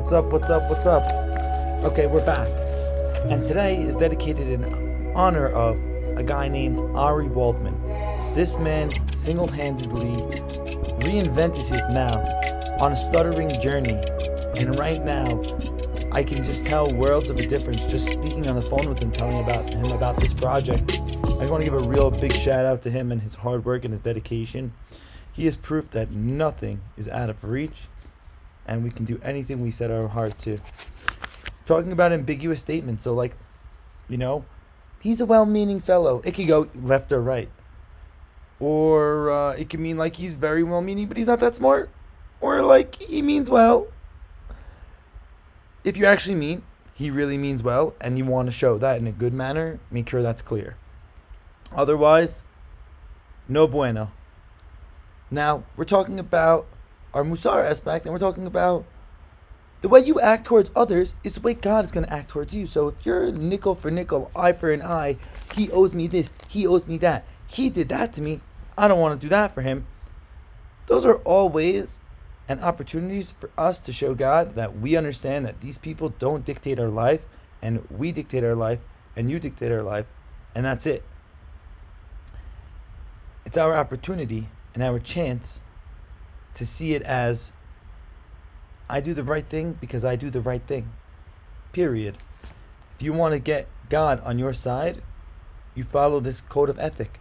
What's 0.00 0.12
up? 0.12 0.32
What's 0.32 0.48
up? 0.48 0.70
What's 0.70 0.86
up? 0.86 1.12
Okay, 1.84 2.06
we're 2.06 2.24
back. 2.24 2.48
And 3.30 3.46
today 3.46 3.76
is 3.76 3.94
dedicated 3.94 4.48
in 4.48 5.12
honor 5.14 5.48
of 5.48 5.76
a 6.16 6.22
guy 6.24 6.48
named 6.48 6.80
Ari 6.96 7.28
Waldman. 7.28 7.78
This 8.32 8.58
man 8.58 8.94
single 9.14 9.46
handedly 9.46 10.16
reinvented 11.04 11.66
his 11.66 11.86
mouth 11.90 12.26
on 12.80 12.92
a 12.92 12.96
stuttering 12.96 13.60
journey. 13.60 14.02
And 14.56 14.78
right 14.78 15.04
now, 15.04 15.42
I 16.12 16.24
can 16.24 16.42
just 16.42 16.64
tell 16.64 16.90
worlds 16.90 17.28
of 17.28 17.36
a 17.36 17.46
difference 17.46 17.84
just 17.84 18.08
speaking 18.08 18.48
on 18.48 18.54
the 18.54 18.62
phone 18.62 18.88
with 18.88 19.00
him, 19.00 19.12
telling 19.12 19.38
about 19.44 19.68
him 19.68 19.92
about 19.92 20.16
this 20.16 20.32
project. 20.32 20.98
I 21.42 21.46
want 21.50 21.62
to 21.62 21.70
give 21.70 21.74
a 21.74 21.86
real 21.86 22.10
big 22.10 22.32
shout 22.32 22.64
out 22.64 22.80
to 22.82 22.90
him 22.90 23.12
and 23.12 23.20
his 23.20 23.34
hard 23.34 23.66
work 23.66 23.84
and 23.84 23.92
his 23.92 24.00
dedication. 24.00 24.72
He 25.30 25.46
is 25.46 25.58
proof 25.58 25.90
that 25.90 26.10
nothing 26.10 26.80
is 26.96 27.06
out 27.06 27.28
of 27.28 27.44
reach 27.44 27.82
and 28.66 28.84
we 28.84 28.90
can 28.90 29.04
do 29.04 29.20
anything 29.22 29.60
we 29.60 29.70
set 29.70 29.90
our 29.90 30.08
heart 30.08 30.38
to. 30.40 30.58
Talking 31.64 31.92
about 31.92 32.12
ambiguous 32.12 32.60
statements, 32.60 33.04
so 33.04 33.14
like, 33.14 33.36
you 34.08 34.16
know, 34.16 34.44
he's 35.00 35.20
a 35.20 35.26
well-meaning 35.26 35.80
fellow. 35.80 36.20
It 36.24 36.32
could 36.32 36.48
go 36.48 36.68
left 36.74 37.12
or 37.12 37.20
right, 37.20 37.48
or 38.58 39.30
uh, 39.30 39.52
it 39.52 39.70
could 39.70 39.80
mean 39.80 39.96
like 39.96 40.16
he's 40.16 40.34
very 40.34 40.62
well-meaning, 40.62 41.06
but 41.06 41.16
he's 41.16 41.26
not 41.26 41.40
that 41.40 41.54
smart, 41.54 41.90
or 42.40 42.62
like 42.62 42.96
he 42.96 43.22
means 43.22 43.48
well. 43.48 43.86
If 45.84 45.96
you 45.96 46.06
actually 46.06 46.34
mean 46.34 46.62
he 46.92 47.10
really 47.10 47.38
means 47.38 47.62
well, 47.62 47.94
and 48.00 48.18
you 48.18 48.24
want 48.24 48.46
to 48.46 48.52
show 48.52 48.76
that 48.78 48.98
in 48.98 49.06
a 49.06 49.12
good 49.12 49.32
manner, 49.32 49.78
make 49.90 50.08
sure 50.08 50.22
that's 50.22 50.42
clear. 50.42 50.76
Otherwise, 51.72 52.42
no 53.48 53.66
bueno. 53.66 54.10
Now 55.30 55.62
we're 55.76 55.84
talking 55.84 56.18
about 56.18 56.66
our 57.12 57.24
Musar 57.24 57.64
aspect, 57.64 58.06
and 58.06 58.12
we're 58.12 58.18
talking 58.18 58.46
about 58.46 58.84
the 59.80 59.88
way 59.88 60.00
you 60.00 60.20
act 60.20 60.44
towards 60.44 60.70
others 60.76 61.14
is 61.24 61.34
the 61.34 61.40
way 61.40 61.54
God 61.54 61.84
is 61.84 61.90
going 61.90 62.04
to 62.04 62.12
act 62.12 62.28
towards 62.28 62.54
you. 62.54 62.66
So 62.66 62.88
if 62.88 63.06
you're 63.06 63.32
nickel 63.32 63.74
for 63.74 63.90
nickel, 63.90 64.30
eye 64.36 64.52
for 64.52 64.70
an 64.70 64.82
eye, 64.82 65.16
he 65.54 65.70
owes 65.70 65.94
me 65.94 66.06
this, 66.06 66.32
he 66.48 66.66
owes 66.66 66.86
me 66.86 66.98
that, 66.98 67.24
he 67.48 67.70
did 67.70 67.88
that 67.88 68.12
to 68.14 68.22
me, 68.22 68.40
I 68.76 68.88
don't 68.88 69.00
want 69.00 69.20
to 69.20 69.24
do 69.24 69.30
that 69.30 69.52
for 69.54 69.62
him. 69.62 69.86
Those 70.86 71.04
are 71.06 71.16
all 71.16 71.48
ways 71.48 72.00
and 72.48 72.60
opportunities 72.60 73.32
for 73.32 73.50
us 73.56 73.78
to 73.78 73.92
show 73.92 74.14
God 74.14 74.54
that 74.56 74.78
we 74.78 74.96
understand 74.96 75.46
that 75.46 75.60
these 75.60 75.78
people 75.78 76.10
don't 76.18 76.44
dictate 76.44 76.80
our 76.80 76.88
life, 76.88 77.24
and 77.62 77.86
we 77.90 78.12
dictate 78.12 78.42
our 78.42 78.54
life, 78.54 78.80
and 79.16 79.30
you 79.30 79.38
dictate 79.38 79.70
our 79.70 79.82
life, 79.82 80.06
and 80.54 80.64
that's 80.64 80.86
it. 80.86 81.04
It's 83.46 83.56
our 83.56 83.76
opportunity 83.76 84.48
and 84.74 84.82
our 84.82 84.98
chance 84.98 85.60
to 86.54 86.66
see 86.66 86.94
it 86.94 87.02
as 87.02 87.52
I 88.88 89.00
do 89.00 89.14
the 89.14 89.22
right 89.22 89.46
thing 89.46 89.78
because 89.80 90.04
I 90.04 90.16
do 90.16 90.30
the 90.30 90.40
right 90.40 90.62
thing. 90.62 90.90
Period. 91.72 92.18
If 92.96 93.02
you 93.02 93.12
want 93.12 93.34
to 93.34 93.40
get 93.40 93.68
God 93.88 94.20
on 94.24 94.38
your 94.38 94.52
side, 94.52 95.02
you 95.74 95.84
follow 95.84 96.20
this 96.20 96.40
code 96.40 96.68
of 96.68 96.78
ethic. 96.78 97.20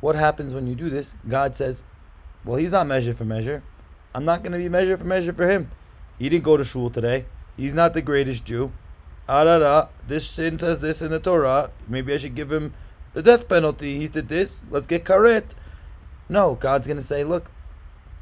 What 0.00 0.16
happens 0.16 0.52
when 0.52 0.66
you 0.66 0.74
do 0.74 0.90
this? 0.90 1.14
God 1.28 1.56
says, 1.56 1.84
Well, 2.44 2.56
he's 2.56 2.72
not 2.72 2.86
measure 2.86 3.14
for 3.14 3.24
measure. 3.24 3.62
I'm 4.14 4.24
not 4.24 4.42
going 4.42 4.52
to 4.52 4.58
be 4.58 4.68
measure 4.68 4.96
for 4.96 5.04
measure 5.04 5.32
for 5.32 5.48
him. 5.48 5.70
He 6.18 6.28
didn't 6.28 6.44
go 6.44 6.56
to 6.56 6.64
shul 6.64 6.90
today. 6.90 7.26
He's 7.56 7.74
not 7.74 7.94
the 7.94 8.02
greatest 8.02 8.44
Jew. 8.44 8.72
Ah, 9.28 9.44
da, 9.44 9.58
da. 9.58 9.86
This 10.06 10.28
sin 10.28 10.58
says 10.58 10.80
this 10.80 11.02
in 11.02 11.10
the 11.10 11.18
Torah. 11.18 11.70
Maybe 11.88 12.12
I 12.12 12.16
should 12.16 12.34
give 12.34 12.52
him 12.52 12.74
the 13.12 13.22
death 13.22 13.48
penalty. 13.48 13.96
He 13.98 14.08
did 14.08 14.28
this. 14.28 14.64
Let's 14.70 14.86
get 14.86 15.04
karet. 15.04 15.52
No, 16.28 16.54
God's 16.54 16.86
going 16.86 16.98
to 16.98 17.02
say, 17.02 17.24
Look, 17.24 17.50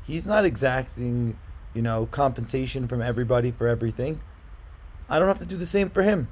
he's 0.06 0.26
not 0.26 0.44
exacting, 0.44 1.38
you 1.74 1.82
know, 1.82 2.06
compensation 2.06 2.86
from 2.86 3.02
everybody 3.02 3.50
for 3.50 3.66
everything. 3.66 4.20
I 5.08 5.18
don't 5.18 5.28
have 5.28 5.38
to 5.38 5.46
do 5.46 5.56
the 5.56 5.66
same 5.66 5.90
for 5.90 6.02
him. 6.02 6.28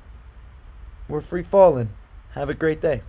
We're 1.08 1.20
free 1.20 1.42
falling. 1.42 1.90
Have 2.32 2.48
a 2.48 2.54
great 2.54 2.80
day. 2.80 3.02